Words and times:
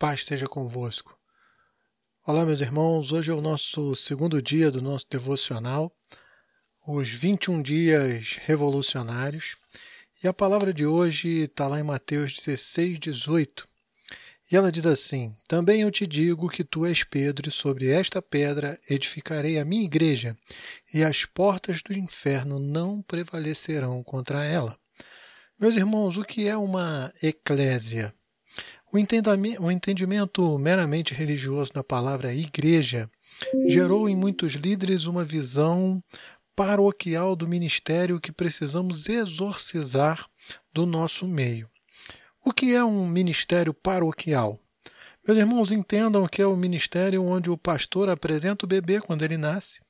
paz 0.00 0.24
seja 0.24 0.46
convosco. 0.46 1.14
Olá, 2.26 2.46
meus 2.46 2.62
irmãos. 2.62 3.12
Hoje 3.12 3.30
é 3.30 3.34
o 3.34 3.40
nosso 3.42 3.94
segundo 3.94 4.40
dia 4.40 4.70
do 4.70 4.80
nosso 4.80 5.04
devocional, 5.10 5.94
os 6.88 7.10
21 7.10 7.60
dias 7.60 8.40
revolucionários. 8.42 9.56
E 10.24 10.26
a 10.26 10.32
palavra 10.32 10.72
de 10.72 10.86
hoje 10.86 11.42
está 11.42 11.68
lá 11.68 11.78
em 11.78 11.82
Mateus 11.82 12.32
16, 12.32 12.98
18. 12.98 13.68
E 14.50 14.56
ela 14.56 14.72
diz 14.72 14.86
assim: 14.86 15.36
Também 15.46 15.82
eu 15.82 15.90
te 15.90 16.06
digo 16.06 16.48
que 16.48 16.64
tu 16.64 16.86
és 16.86 17.04
Pedro, 17.04 17.50
e 17.50 17.52
sobre 17.52 17.90
esta 17.90 18.22
pedra 18.22 18.80
edificarei 18.88 19.58
a 19.58 19.66
minha 19.66 19.84
igreja, 19.84 20.34
e 20.94 21.04
as 21.04 21.26
portas 21.26 21.82
do 21.82 21.92
inferno 21.92 22.58
não 22.58 23.02
prevalecerão 23.02 24.02
contra 24.02 24.46
ela. 24.46 24.78
Meus 25.58 25.76
irmãos, 25.76 26.16
o 26.16 26.24
que 26.24 26.48
é 26.48 26.56
uma 26.56 27.12
eclésia? 27.22 28.14
O 28.92 29.70
entendimento 29.70 30.58
meramente 30.58 31.14
religioso 31.14 31.72
da 31.72 31.84
palavra 31.84 32.34
igreja 32.34 33.08
gerou 33.68 34.08
em 34.08 34.16
muitos 34.16 34.54
líderes 34.54 35.04
uma 35.04 35.24
visão 35.24 36.02
paroquial 36.56 37.36
do 37.36 37.46
ministério 37.46 38.20
que 38.20 38.32
precisamos 38.32 39.08
exorcizar 39.08 40.28
do 40.74 40.84
nosso 40.86 41.24
meio. 41.28 41.70
O 42.44 42.52
que 42.52 42.74
é 42.74 42.84
um 42.84 43.06
ministério 43.06 43.72
paroquial? 43.72 44.58
Meus 45.24 45.38
irmãos, 45.38 45.70
entendam 45.70 46.26
que 46.26 46.42
é 46.42 46.46
o 46.46 46.56
ministério 46.56 47.22
onde 47.22 47.48
o 47.48 47.56
pastor 47.56 48.08
apresenta 48.08 48.64
o 48.64 48.68
bebê 48.68 49.00
quando 49.00 49.22
ele 49.22 49.36
nasce, 49.36 49.80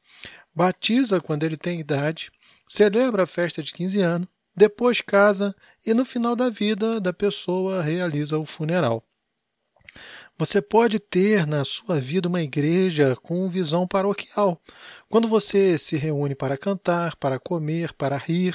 batiza 0.54 1.20
quando 1.20 1.45
ele 1.45 1.56
tem 1.56 1.80
idade, 1.80 2.30
celebra 2.68 3.23
a 3.23 3.26
festa 3.26 3.62
de 3.62 3.73
15 3.73 4.01
anos, 4.02 4.28
depois 4.60 5.00
casa 5.00 5.56
e 5.87 5.95
no 5.95 6.05
final 6.05 6.37
da 6.37 6.50
vida 6.50 7.01
da 7.01 7.14
pessoa 7.14 7.80
realiza 7.80 8.38
o 8.38 8.45
funeral. 8.45 9.02
Você 10.37 10.60
pode 10.60 10.98
ter 10.98 11.46
na 11.46 11.64
sua 11.64 11.98
vida 11.98 12.28
uma 12.28 12.42
igreja 12.42 13.16
com 13.23 13.48
visão 13.48 13.88
paroquial, 13.88 14.60
quando 15.09 15.26
você 15.26 15.79
se 15.79 15.96
reúne 15.96 16.34
para 16.34 16.59
cantar, 16.59 17.16
para 17.16 17.38
comer, 17.38 17.95
para 17.95 18.18
rir 18.18 18.54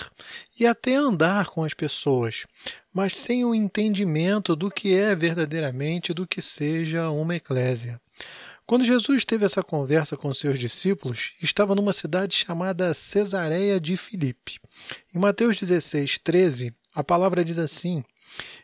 e 0.59 0.67
até 0.67 0.94
andar 0.94 1.47
com 1.47 1.63
as 1.63 1.73
pessoas, 1.73 2.45
mas 2.94 3.17
sem 3.17 3.44
o 3.44 3.55
entendimento 3.55 4.55
do 4.55 4.69
que 4.69 4.95
é 4.95 5.16
verdadeiramente 5.16 6.13
do 6.13 6.27
que 6.27 6.39
seja 6.39 7.09
uma 7.09 7.35
eclésia. 7.35 7.99
Quando 8.66 8.83
Jesus 8.83 9.23
teve 9.23 9.45
essa 9.45 9.61
conversa 9.61 10.17
com 10.17 10.33
seus 10.33 10.58
discípulos, 10.58 11.33
estava 11.39 11.75
numa 11.75 11.94
cidade 11.94 12.35
chamada 12.35 12.95
Cesareia 12.95 13.80
de 13.80 13.95
Filipe. 13.95 14.59
Em 15.13 15.19
Mateus 15.19 15.55
16, 15.59 16.17
13, 16.17 16.73
a 16.95 17.03
palavra 17.03 17.45
diz 17.45 17.59
assim: 17.59 18.03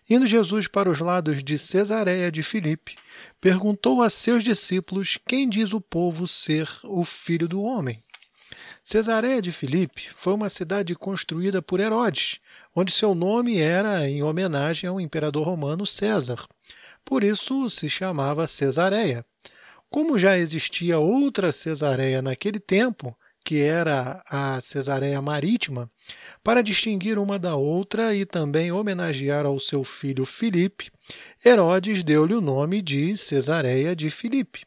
Indo 0.10 0.26
Jesus 0.26 0.68
para 0.68 0.90
os 0.90 1.00
lados 1.00 1.44
de 1.44 1.56
Cesareia 1.60 2.32
de 2.32 2.42
Filipe, 2.42 2.96
perguntou 3.40 4.02
a 4.02 4.10
seus 4.10 4.44
discípulos 4.44 5.20
quem 5.28 5.48
diz 5.48 5.72
o 5.72 5.80
povo 5.80 6.28
ser 6.28 6.68
o 6.84 7.06
filho 7.06 7.48
do 7.48 7.62
homem. 7.62 8.04
Cesareia 8.82 9.40
de 9.40 9.52
Filipe 9.52 10.10
foi 10.16 10.34
uma 10.34 10.50
cidade 10.50 10.96
construída 10.96 11.62
por 11.62 11.80
Herodes, 11.80 12.40
onde 12.76 12.92
seu 12.92 13.14
nome 13.14 13.60
era 13.60 14.10
em 14.10 14.24
homenagem 14.24 14.90
ao 14.90 15.00
imperador 15.00 15.46
romano 15.46 15.86
César. 15.86 16.44
Por 17.06 17.24
isso 17.24 17.70
se 17.70 17.88
chamava 17.88 18.48
Cesareia. 18.48 19.24
Como 19.92 20.18
já 20.18 20.38
existia 20.38 21.00
outra 21.00 21.52
Cesareia 21.52 22.22
naquele 22.22 22.62
tempo, 22.62 23.14
que 23.44 23.62
era 23.62 24.24
a 24.26 24.62
Cesareia 24.62 25.22
Marítima, 25.22 25.92
para 26.42 26.62
distinguir 26.62 27.20
uma 27.20 27.38
da 27.38 27.58
outra 27.58 28.16
e 28.16 28.26
também 28.26 28.72
homenagear 28.72 29.46
ao 29.46 29.60
seu 29.60 29.84
filho 29.84 30.26
Filipe, 30.26 30.90
Herodes 31.44 32.06
deu-lhe 32.06 32.34
o 32.34 32.40
nome 32.40 32.82
de 32.82 33.18
Cesareia 33.18 33.94
de 33.94 34.10
Filipe. 34.10 34.62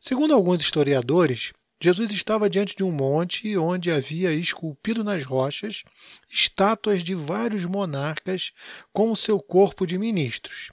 Segundo 0.00 0.32
alguns 0.32 0.62
historiadores, 0.62 1.52
Jesus 1.78 2.10
estava 2.10 2.48
diante 2.48 2.74
de 2.74 2.82
um 2.82 2.90
monte 2.90 3.54
onde 3.58 3.90
havia 3.90 4.32
esculpido 4.32 5.04
nas 5.04 5.22
rochas 5.22 5.82
estátuas 6.30 7.04
de 7.04 7.14
vários 7.14 7.66
monarcas 7.66 8.52
com 8.90 9.10
o 9.12 9.16
seu 9.16 9.38
corpo 9.38 9.86
de 9.86 9.98
ministros. 9.98 10.70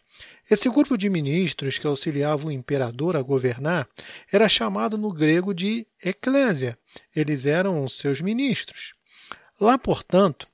Esse 0.50 0.70
grupo 0.70 0.98
de 0.98 1.10
ministros 1.10 1.78
que 1.78 1.88
auxiliava 1.88 2.48
o 2.48 2.52
imperador 2.52 3.16
a 3.16 3.22
governar 3.22 3.88
era 4.32 4.50
chamado 4.50 4.98
no 4.98 5.12
grego 5.12 5.54
de 5.54 5.88
eclésia. 6.04 6.78
Eles 7.16 7.46
eram 7.46 7.88
seus 7.88 8.20
ministros. 8.20 8.94
Lá, 9.60 9.78
portanto, 9.78 10.48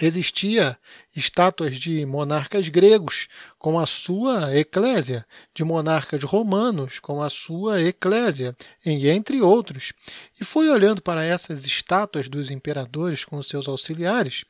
existia 0.00 0.78
estátuas 1.14 1.76
de 1.76 2.06
monarcas 2.06 2.68
gregos 2.68 3.28
com 3.58 3.78
a 3.78 3.84
sua 3.84 4.56
eclésia, 4.56 5.26
de 5.54 5.62
monarcas 5.64 6.22
romanos 6.24 6.98
com 6.98 7.22
a 7.22 7.28
sua 7.28 7.82
eclésia, 7.82 8.56
entre 8.84 9.42
outros. 9.42 9.92
E 10.40 10.44
foi 10.44 10.68
olhando 10.68 11.02
para 11.02 11.24
essas 11.24 11.66
estátuas 11.66 12.28
dos 12.28 12.50
imperadores 12.50 13.24
com 13.24 13.42
seus 13.42 13.68
auxiliares 13.68 14.44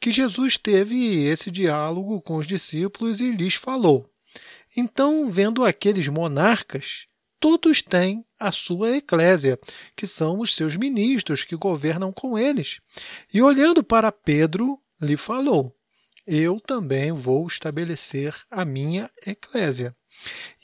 que 0.00 0.10
Jesus 0.10 0.56
teve 0.56 1.24
esse 1.24 1.50
diálogo 1.50 2.20
com 2.20 2.36
os 2.36 2.46
discípulos 2.46 3.20
e 3.20 3.30
lhes 3.30 3.54
falou. 3.54 4.10
Então, 4.76 5.30
vendo 5.30 5.64
aqueles 5.64 6.08
monarcas, 6.08 7.06
todos 7.38 7.82
têm 7.82 8.24
a 8.40 8.50
sua 8.50 8.96
eclésia, 8.96 9.60
que 9.94 10.06
são 10.06 10.40
os 10.40 10.54
seus 10.54 10.74
ministros 10.74 11.44
que 11.44 11.54
governam 11.54 12.10
com 12.10 12.38
eles. 12.38 12.80
E 13.32 13.42
olhando 13.42 13.84
para 13.84 14.10
Pedro, 14.10 14.80
lhe 15.00 15.16
falou: 15.16 15.76
Eu 16.26 16.58
também 16.58 17.12
vou 17.12 17.46
estabelecer 17.46 18.34
a 18.50 18.64
minha 18.64 19.10
eclésia. 19.26 19.94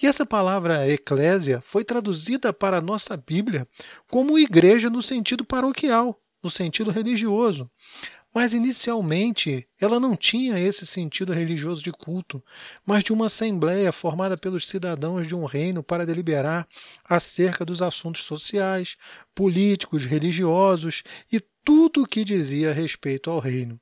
E 0.03 0.07
essa 0.07 0.27
palavra 0.27 0.89
eclésia 0.89 1.63
foi 1.65 1.85
traduzida 1.85 2.53
para 2.53 2.79
a 2.79 2.83
nossa 2.83 3.17
Bíblia 3.17 3.69
como 4.11 4.39
igreja 4.39 4.91
no 4.91 5.03
sentido 5.03 5.45
paroquial, 5.45 6.21
no 6.43 6.51
sentido 6.51 6.91
religioso. 6.91 7.71
Mas 8.37 8.53
inicialmente 8.53 9.67
ela 9.81 9.99
não 9.99 10.15
tinha 10.15 10.61
esse 10.61 10.85
sentido 10.85 11.33
religioso 11.33 11.83
de 11.83 11.91
culto, 11.91 12.45
mas 12.85 13.03
de 13.03 13.11
uma 13.11 13.29
assembleia 13.29 13.91
formada 13.91 14.37
pelos 14.37 14.69
cidadãos 14.69 15.27
de 15.27 15.35
um 15.35 15.47
reino 15.47 15.83
para 15.83 16.05
deliberar 16.05 16.69
acerca 17.03 17.65
dos 17.65 17.81
assuntos 17.81 18.25
sociais, 18.25 18.99
políticos, 19.35 20.05
religiosos 20.05 21.03
e 21.33 21.41
tudo 21.65 22.03
o 22.03 22.07
que 22.07 22.27
dizia 22.27 22.75
respeito 22.75 23.31
ao 23.31 23.39
reino. 23.39 23.81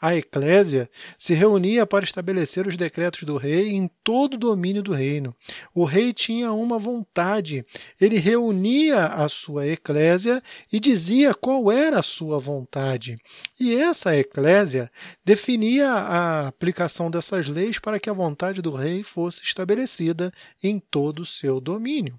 A 0.00 0.14
Eclésia 0.16 0.90
se 1.18 1.34
reunia 1.34 1.86
para 1.86 2.04
estabelecer 2.04 2.66
os 2.66 2.76
decretos 2.76 3.22
do 3.22 3.36
rei 3.36 3.70
em 3.70 3.88
todo 4.02 4.34
o 4.34 4.38
domínio 4.38 4.82
do 4.82 4.92
reino. 4.92 5.34
O 5.74 5.84
rei 5.84 6.12
tinha 6.12 6.52
uma 6.52 6.78
vontade, 6.78 7.64
ele 8.00 8.18
reunia 8.18 9.06
a 9.06 9.28
sua 9.28 9.66
Eclésia 9.66 10.42
e 10.72 10.80
dizia 10.80 11.34
qual 11.34 11.70
era 11.70 11.98
a 11.98 12.02
sua 12.02 12.38
vontade. 12.38 13.18
E 13.58 13.76
essa 13.76 14.16
Eclésia 14.16 14.90
definia 15.24 15.90
a 15.90 16.48
aplicação 16.48 17.10
dessas 17.10 17.48
leis 17.48 17.78
para 17.78 18.00
que 18.00 18.10
a 18.10 18.14
vontade 18.14 18.60
do 18.60 18.74
rei 18.74 19.02
fosse 19.02 19.42
estabelecida 19.42 20.32
em 20.62 20.78
todo 20.78 21.20
o 21.20 21.26
seu 21.26 21.60
domínio. 21.60 22.18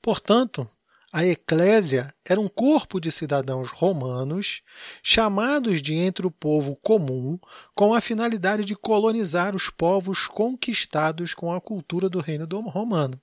Portanto, 0.00 0.68
a 1.12 1.26
Eclésia 1.26 2.08
era 2.24 2.40
um 2.40 2.48
corpo 2.48 2.98
de 2.98 3.12
cidadãos 3.12 3.68
romanos 3.70 4.62
chamados 5.02 5.82
de 5.82 5.94
entre 5.94 6.26
o 6.26 6.30
povo 6.30 6.74
comum 6.76 7.38
com 7.74 7.92
a 7.92 8.00
finalidade 8.00 8.64
de 8.64 8.74
colonizar 8.74 9.54
os 9.54 9.68
povos 9.68 10.26
conquistados 10.26 11.34
com 11.34 11.52
a 11.52 11.60
cultura 11.60 12.08
do 12.08 12.18
reino 12.18 12.48
romano. 12.62 13.20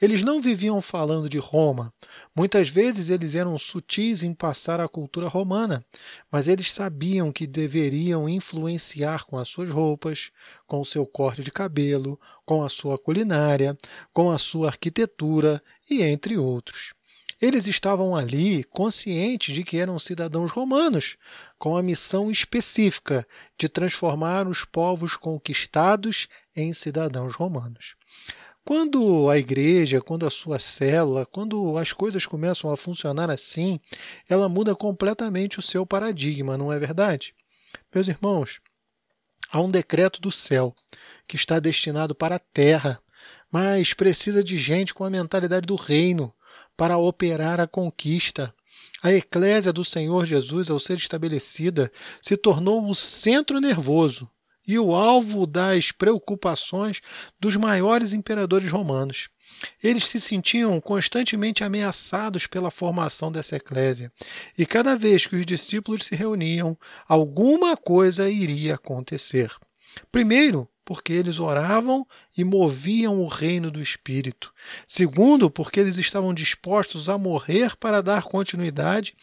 Eles 0.00 0.22
não 0.22 0.40
viviam 0.40 0.80
falando 0.80 1.28
de 1.28 1.38
Roma. 1.38 1.92
Muitas 2.36 2.68
vezes 2.68 3.10
eles 3.10 3.34
eram 3.34 3.58
sutis 3.58 4.22
em 4.22 4.32
passar 4.32 4.78
a 4.78 4.86
cultura 4.86 5.26
romana, 5.26 5.84
mas 6.30 6.46
eles 6.46 6.72
sabiam 6.72 7.32
que 7.32 7.48
deveriam 7.48 8.28
influenciar 8.28 9.24
com 9.24 9.36
as 9.36 9.48
suas 9.48 9.70
roupas, 9.70 10.30
com 10.68 10.80
o 10.80 10.84
seu 10.84 11.04
corte 11.04 11.42
de 11.42 11.50
cabelo, 11.50 12.20
com 12.44 12.62
a 12.62 12.68
sua 12.68 12.96
culinária, 12.96 13.76
com 14.12 14.30
a 14.30 14.38
sua 14.38 14.68
arquitetura 14.68 15.60
e 15.90 16.02
entre 16.02 16.38
outros. 16.38 16.94
Eles 17.40 17.66
estavam 17.66 18.14
ali 18.16 18.64
conscientes 18.64 19.54
de 19.54 19.64
que 19.64 19.78
eram 19.78 19.98
cidadãos 19.98 20.50
romanos, 20.50 21.16
com 21.58 21.76
a 21.76 21.82
missão 21.82 22.30
específica 22.30 23.26
de 23.58 23.68
transformar 23.68 24.46
os 24.48 24.64
povos 24.64 25.16
conquistados 25.16 26.28
em 26.56 26.72
cidadãos 26.72 27.34
romanos. 27.34 27.96
Quando 28.64 29.28
a 29.28 29.36
igreja, 29.36 30.00
quando 30.00 30.26
a 30.26 30.30
sua 30.30 30.58
célula, 30.58 31.26
quando 31.26 31.76
as 31.76 31.92
coisas 31.92 32.24
começam 32.24 32.70
a 32.72 32.76
funcionar 32.78 33.28
assim, 33.28 33.78
ela 34.26 34.48
muda 34.48 34.74
completamente 34.74 35.58
o 35.58 35.62
seu 35.62 35.84
paradigma, 35.84 36.56
não 36.56 36.72
é 36.72 36.78
verdade? 36.78 37.34
Meus 37.94 38.08
irmãos, 38.08 38.60
há 39.50 39.60
um 39.60 39.68
decreto 39.68 40.18
do 40.18 40.32
céu 40.32 40.74
que 41.28 41.36
está 41.36 41.60
destinado 41.60 42.14
para 42.14 42.36
a 42.36 42.38
terra, 42.38 42.98
mas 43.52 43.92
precisa 43.92 44.42
de 44.42 44.56
gente 44.56 44.94
com 44.94 45.04
a 45.04 45.10
mentalidade 45.10 45.66
do 45.66 45.76
reino, 45.76 46.34
para 46.76 46.98
operar 46.98 47.60
a 47.60 47.66
conquista. 47.66 48.54
A 49.02 49.12
eclésia 49.12 49.72
do 49.72 49.84
Senhor 49.84 50.26
Jesus, 50.26 50.70
ao 50.70 50.80
ser 50.80 50.96
estabelecida, 50.96 51.90
se 52.22 52.36
tornou 52.36 52.88
o 52.88 52.94
centro 52.94 53.60
nervoso 53.60 54.30
e 54.66 54.78
o 54.78 54.94
alvo 54.94 55.46
das 55.46 55.92
preocupações 55.92 57.00
dos 57.38 57.54
maiores 57.56 58.12
imperadores 58.12 58.70
romanos. 58.70 59.28
Eles 59.82 60.06
se 60.06 60.20
sentiam 60.20 60.80
constantemente 60.80 61.62
ameaçados 61.62 62.46
pela 62.46 62.70
formação 62.70 63.30
dessa 63.30 63.56
eclésia, 63.56 64.10
e 64.56 64.64
cada 64.64 64.96
vez 64.96 65.26
que 65.26 65.36
os 65.36 65.44
discípulos 65.44 66.06
se 66.06 66.16
reuniam, 66.16 66.76
alguma 67.06 67.76
coisa 67.76 68.28
iria 68.28 68.74
acontecer. 68.74 69.50
Primeiro, 70.10 70.68
porque 70.84 71.12
eles 71.12 71.38
oravam 71.38 72.06
e 72.36 72.44
moviam 72.44 73.20
o 73.20 73.26
reino 73.26 73.70
do 73.70 73.80
Espírito. 73.80 74.52
Segundo, 74.86 75.50
porque 75.50 75.80
eles 75.80 75.96
estavam 75.96 76.34
dispostos 76.34 77.08
a 77.08 77.16
morrer 77.16 77.76
para 77.76 78.02
dar 78.02 78.22
continuidade 78.22 79.14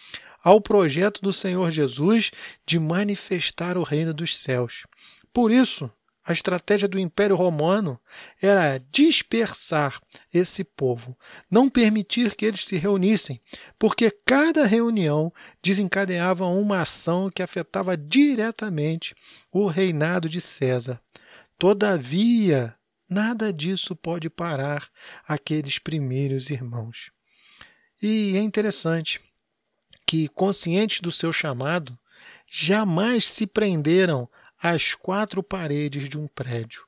ao 0.44 0.60
projeto 0.60 1.22
do 1.22 1.32
Senhor 1.32 1.70
Jesus 1.72 2.32
de 2.66 2.80
manifestar 2.80 3.78
o 3.78 3.84
reino 3.84 4.14
dos 4.14 4.38
céus. 4.38 4.86
Por 5.32 5.52
isso, 5.52 5.92
a 6.24 6.34
estratégia 6.34 6.88
do 6.88 7.00
Império 7.00 7.36
Romano 7.36 8.00
era 8.42 8.78
dispersar 8.92 10.00
esse 10.32 10.64
povo, 10.64 11.18
não 11.50 11.68
permitir 11.68 12.36
que 12.36 12.46
eles 12.46 12.66
se 12.66 12.78
reunissem, 12.78 13.42
porque 13.80 14.12
cada 14.26 14.66
reunião 14.66 15.34
desencadeava 15.64 16.46
uma 16.46 16.82
ação 16.82 17.30
que 17.34 17.42
afetava 17.42 17.98
diretamente 17.98 19.16
o 19.52 19.66
reinado 19.68 20.30
de 20.30 20.40
César. 20.40 21.02
Todavia, 21.62 22.76
nada 23.08 23.54
disso 23.54 23.96
pode 23.96 24.32
parar 24.32 24.84
aqueles 25.28 25.78
primeiros 25.78 26.50
irmãos. 26.50 27.12
E 28.02 28.36
é 28.36 28.40
interessante 28.40 29.22
que, 30.08 30.28
conscientes 30.30 31.02
do 31.02 31.12
seu 31.12 31.32
chamado, 31.32 31.96
jamais 32.50 33.30
se 33.30 33.46
prenderam 33.46 34.28
às 34.58 34.96
quatro 34.96 35.44
paredes 35.44 36.10
de 36.10 36.18
um 36.18 36.28
prédio. 36.28 36.84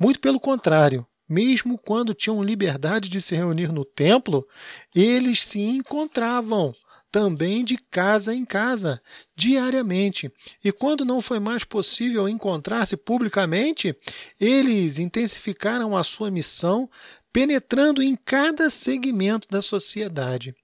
Muito 0.00 0.18
pelo 0.20 0.40
contrário, 0.40 1.06
mesmo 1.28 1.78
quando 1.78 2.14
tinham 2.14 2.42
liberdade 2.42 3.08
de 3.08 3.20
se 3.20 3.34
reunir 3.34 3.72
no 3.72 3.84
templo, 3.84 4.46
eles 4.94 5.42
se 5.42 5.60
encontravam 5.60 6.74
também 7.14 7.64
de 7.64 7.76
casa 7.76 8.34
em 8.34 8.44
casa, 8.44 9.00
diariamente. 9.36 10.28
E 10.64 10.72
quando 10.72 11.04
não 11.04 11.20
foi 11.20 11.38
mais 11.38 11.62
possível 11.62 12.28
encontrar-se 12.28 12.96
publicamente, 12.96 13.96
eles 14.40 14.98
intensificaram 14.98 15.96
a 15.96 16.02
sua 16.02 16.28
missão, 16.28 16.90
penetrando 17.32 18.02
em 18.02 18.16
cada 18.16 18.68
segmento 18.68 19.46
da 19.48 19.62
sociedade, 19.62 20.56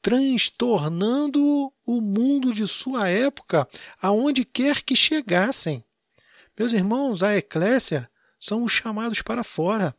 transtornando 0.00 1.70
o 1.84 2.00
mundo 2.00 2.54
de 2.54 2.66
sua 2.66 3.08
época 3.08 3.68
aonde 4.00 4.46
quer 4.46 4.82
que 4.82 4.96
chegassem. 4.96 5.84
Meus 6.58 6.72
irmãos, 6.72 7.22
a 7.22 7.36
eclésia 7.36 8.10
são 8.38 8.62
os 8.62 8.72
chamados 8.72 9.22
para 9.22 9.42
fora, 9.42 9.94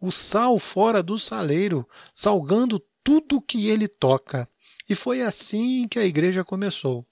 o 0.00 0.10
sal 0.10 0.58
fora 0.58 1.02
do 1.02 1.18
saleiro, 1.18 1.88
salgando 2.12 2.82
tudo 3.02 3.40
que 3.40 3.68
ele 3.68 3.86
toca. 3.86 4.48
E 4.88 4.94
foi 4.94 5.22
assim 5.22 5.86
que 5.88 5.98
a 5.98 6.04
igreja 6.04 6.44
começou. 6.44 7.06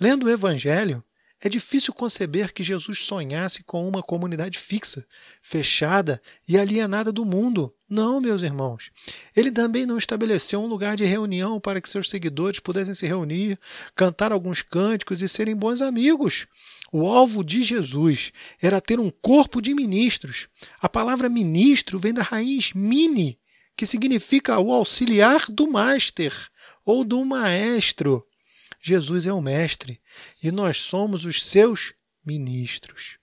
Lendo 0.00 0.26
o 0.26 0.30
Evangelho, 0.30 1.02
é 1.40 1.48
difícil 1.48 1.92
conceber 1.92 2.52
que 2.52 2.62
Jesus 2.62 3.04
sonhasse 3.04 3.62
com 3.62 3.86
uma 3.86 4.02
comunidade 4.02 4.58
fixa, 4.58 5.06
fechada 5.42 6.20
e 6.48 6.56
alienada 6.56 7.12
do 7.12 7.24
mundo. 7.24 7.72
Não, 7.88 8.20
meus 8.20 8.42
irmãos. 8.42 8.90
Ele 9.34 9.50
também 9.50 9.84
não 9.84 9.98
estabeleceu 9.98 10.60
um 10.60 10.66
lugar 10.66 10.96
de 10.96 11.04
reunião 11.04 11.60
para 11.60 11.80
que 11.80 11.90
seus 11.90 12.08
seguidores 12.08 12.58
pudessem 12.58 12.94
se 12.94 13.06
reunir, 13.06 13.58
cantar 13.94 14.32
alguns 14.32 14.62
cânticos 14.62 15.20
e 15.20 15.28
serem 15.28 15.54
bons 15.54 15.82
amigos. 15.82 16.46
O 16.90 17.06
alvo 17.06 17.44
de 17.44 17.62
Jesus 17.62 18.32
era 18.60 18.80
ter 18.80 18.98
um 18.98 19.10
corpo 19.10 19.60
de 19.60 19.74
ministros. 19.74 20.48
A 20.80 20.88
palavra 20.88 21.28
ministro 21.28 21.98
vem 21.98 22.14
da 22.14 22.22
raiz 22.22 22.72
mini, 22.72 23.38
que 23.76 23.84
significa 23.84 24.58
o 24.58 24.72
auxiliar 24.72 25.44
do 25.50 25.70
master 25.70 26.32
ou 26.84 27.04
do 27.04 27.22
maestro. 27.24 28.26
Jesus 28.88 29.26
é 29.26 29.32
o 29.32 29.42
mestre 29.42 30.00
e 30.40 30.52
nós 30.52 30.80
somos 30.82 31.24
os 31.24 31.44
seus 31.44 31.92
ministros. 32.24 33.18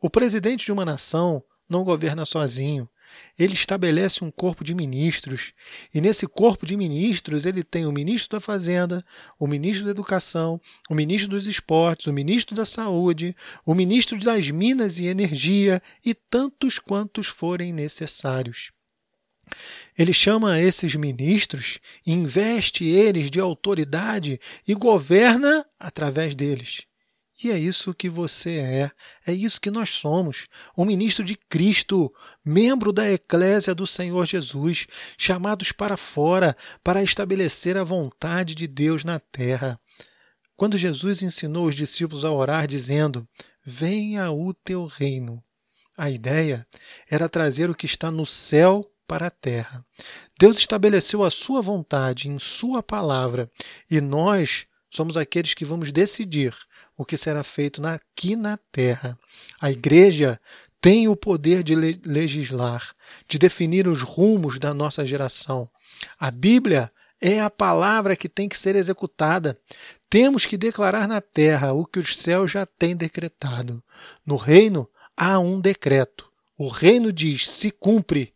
O 0.00 0.08
presidente 0.08 0.64
de 0.64 0.70
uma 0.70 0.84
nação 0.84 1.42
não 1.68 1.82
governa 1.82 2.24
sozinho. 2.24 2.88
Ele 3.36 3.54
estabelece 3.54 4.22
um 4.22 4.30
corpo 4.30 4.62
de 4.62 4.76
ministros, 4.76 5.52
e 5.92 6.00
nesse 6.00 6.24
corpo 6.28 6.64
de 6.64 6.76
ministros 6.76 7.46
ele 7.46 7.64
tem 7.64 7.84
o 7.84 7.90
ministro 7.90 8.36
da 8.36 8.40
Fazenda, 8.40 9.04
o 9.40 9.48
ministro 9.48 9.86
da 9.86 9.90
Educação, 9.90 10.60
o 10.88 10.94
ministro 10.94 11.30
dos 11.30 11.48
Esportes, 11.48 12.06
o 12.06 12.12
ministro 12.12 12.54
da 12.54 12.64
Saúde, 12.64 13.34
o 13.66 13.74
ministro 13.74 14.16
das 14.18 14.48
Minas 14.50 15.00
e 15.00 15.06
Energia 15.06 15.82
e 16.04 16.14
tantos 16.14 16.78
quantos 16.78 17.26
forem 17.26 17.72
necessários. 17.72 18.70
Ele 19.98 20.12
chama 20.12 20.60
esses 20.60 20.94
ministros, 20.94 21.78
investe 22.06 22.84
eles 22.84 23.30
de 23.30 23.40
autoridade 23.40 24.40
e 24.66 24.74
governa 24.74 25.64
através 25.78 26.34
deles. 26.34 26.88
E 27.42 27.52
é 27.52 27.58
isso 27.58 27.94
que 27.94 28.08
você 28.08 28.58
é, 28.58 28.90
é 29.24 29.32
isso 29.32 29.60
que 29.60 29.70
nós 29.70 29.90
somos, 29.90 30.48
um 30.76 30.84
ministro 30.84 31.24
de 31.24 31.36
Cristo, 31.48 32.12
membro 32.44 32.92
da 32.92 33.08
Eclésia 33.08 33.72
do 33.76 33.86
Senhor 33.86 34.26
Jesus, 34.26 34.88
chamados 35.16 35.70
para 35.70 35.96
fora 35.96 36.56
para 36.82 37.00
estabelecer 37.00 37.76
a 37.76 37.84
vontade 37.84 38.56
de 38.56 38.66
Deus 38.66 39.04
na 39.04 39.20
terra. 39.20 39.80
Quando 40.56 40.76
Jesus 40.76 41.22
ensinou 41.22 41.66
os 41.66 41.76
discípulos 41.76 42.24
a 42.24 42.32
orar, 42.32 42.66
dizendo: 42.66 43.28
Venha 43.64 44.32
o 44.32 44.52
teu 44.52 44.86
reino, 44.86 45.40
a 45.96 46.10
ideia 46.10 46.66
era 47.08 47.28
trazer 47.28 47.70
o 47.70 47.74
que 47.74 47.86
está 47.86 48.10
no 48.10 48.26
céu 48.26 48.84
para 49.08 49.26
a 49.28 49.30
terra. 49.30 49.84
Deus 50.38 50.58
estabeleceu 50.58 51.24
a 51.24 51.30
sua 51.30 51.62
vontade 51.62 52.28
em 52.28 52.38
sua 52.38 52.82
palavra 52.82 53.50
e 53.90 54.00
nós 54.00 54.66
somos 54.90 55.16
aqueles 55.16 55.54
que 55.54 55.64
vamos 55.64 55.90
decidir 55.90 56.54
o 56.96 57.04
que 57.04 57.16
será 57.16 57.42
feito 57.42 57.84
aqui 57.86 58.36
na 58.36 58.58
terra. 58.70 59.18
A 59.60 59.70
igreja 59.70 60.38
tem 60.80 61.08
o 61.08 61.16
poder 61.16 61.62
de 61.62 61.74
legislar, 61.74 62.94
de 63.26 63.38
definir 63.38 63.88
os 63.88 64.02
rumos 64.02 64.58
da 64.58 64.72
nossa 64.72 65.04
geração. 65.06 65.68
A 66.20 66.30
Bíblia 66.30 66.92
é 67.20 67.40
a 67.40 67.50
palavra 67.50 68.14
que 68.14 68.28
tem 68.28 68.48
que 68.48 68.58
ser 68.58 68.76
executada. 68.76 69.58
Temos 70.08 70.46
que 70.46 70.56
declarar 70.56 71.08
na 71.08 71.20
terra 71.20 71.72
o 71.72 71.84
que 71.84 71.98
os 71.98 72.16
céus 72.16 72.50
já 72.50 72.64
têm 72.64 72.94
decretado. 72.94 73.82
No 74.24 74.36
reino 74.36 74.88
há 75.16 75.38
um 75.38 75.60
decreto. 75.60 76.30
O 76.56 76.68
reino 76.68 77.12
diz: 77.12 77.48
se 77.48 77.70
cumpre. 77.70 78.32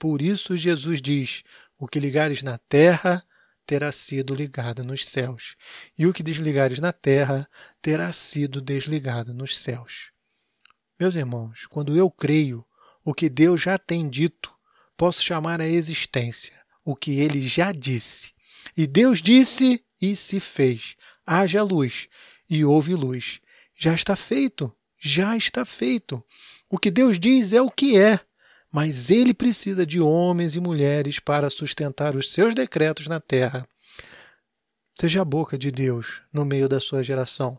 Por 0.00 0.22
isso 0.22 0.56
Jesus 0.56 1.02
diz: 1.02 1.44
O 1.78 1.86
que 1.86 2.00
ligares 2.00 2.42
na 2.42 2.56
terra 2.56 3.22
terá 3.66 3.92
sido 3.92 4.34
ligado 4.34 4.82
nos 4.82 5.04
céus, 5.04 5.56
e 5.96 6.06
o 6.06 6.12
que 6.14 6.22
desligares 6.22 6.78
na 6.80 6.90
terra 6.90 7.46
terá 7.82 8.10
sido 8.10 8.62
desligado 8.62 9.34
nos 9.34 9.58
céus. 9.58 10.10
Meus 10.98 11.14
irmãos, 11.14 11.66
quando 11.66 11.94
eu 11.94 12.10
creio 12.10 12.64
o 13.04 13.12
que 13.12 13.28
Deus 13.28 13.60
já 13.60 13.78
tem 13.78 14.08
dito, 14.08 14.50
posso 14.96 15.22
chamar 15.22 15.60
a 15.60 15.68
existência 15.68 16.54
o 16.82 16.96
que 16.96 17.20
ele 17.20 17.46
já 17.46 17.70
disse. 17.70 18.32
E 18.74 18.86
Deus 18.86 19.20
disse 19.20 19.84
e 20.00 20.16
se 20.16 20.40
fez: 20.40 20.96
haja 21.26 21.62
luz, 21.62 22.08
e 22.48 22.64
houve 22.64 22.94
luz. 22.94 23.38
Já 23.76 23.94
está 23.94 24.16
feito, 24.16 24.74
já 24.98 25.36
está 25.36 25.66
feito. 25.66 26.24
O 26.70 26.78
que 26.78 26.90
Deus 26.90 27.20
diz 27.20 27.52
é 27.52 27.60
o 27.60 27.70
que 27.70 27.98
é 27.98 28.18
mas 28.72 29.10
ele 29.10 29.34
precisa 29.34 29.84
de 29.84 30.00
homens 30.00 30.54
e 30.54 30.60
mulheres 30.60 31.18
para 31.18 31.50
sustentar 31.50 32.16
os 32.16 32.32
seus 32.32 32.54
decretos 32.54 33.06
na 33.06 33.20
terra. 33.20 33.66
Seja 34.98 35.22
a 35.22 35.24
boca 35.24 35.56
de 35.58 35.70
Deus 35.70 36.22
no 36.32 36.44
meio 36.44 36.68
da 36.68 36.80
sua 36.80 37.02
geração. 37.02 37.58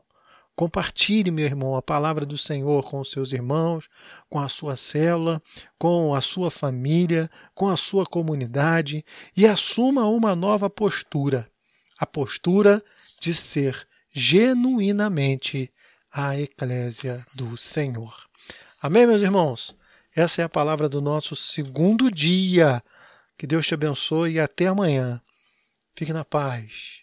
Compartilhe, 0.55 1.31
meu 1.31 1.45
irmão, 1.45 1.75
a 1.75 1.81
palavra 1.81 2.25
do 2.25 2.37
Senhor 2.37 2.83
com 2.89 2.99
os 2.99 3.09
seus 3.09 3.31
irmãos, 3.31 3.89
com 4.29 4.39
a 4.39 4.47
sua 4.47 4.75
célula, 4.75 5.41
com 5.77 6.13
a 6.13 6.21
sua 6.21 6.51
família, 6.51 7.29
com 7.55 7.67
a 7.67 7.77
sua 7.77 8.05
comunidade 8.05 9.03
e 9.35 9.47
assuma 9.47 10.05
uma 10.05 10.35
nova 10.35 10.69
postura 10.69 11.51
a 12.01 12.05
postura 12.07 12.83
de 13.21 13.31
ser 13.31 13.87
genuinamente 14.11 15.71
a 16.11 16.35
eclésia 16.37 17.23
do 17.35 17.55
Senhor. 17.55 18.11
Amém, 18.81 19.05
meus 19.05 19.21
irmãos? 19.21 19.75
Essa 20.15 20.41
é 20.41 20.45
a 20.45 20.49
palavra 20.49 20.89
do 20.89 21.01
nosso 21.01 21.35
segundo 21.35 22.11
dia. 22.11 22.83
Que 23.37 23.47
Deus 23.47 23.65
te 23.65 23.73
abençoe 23.73 24.33
e 24.33 24.39
até 24.39 24.67
amanhã. 24.67 25.21
Fique 25.95 26.11
na 26.11 26.25
paz. 26.25 27.00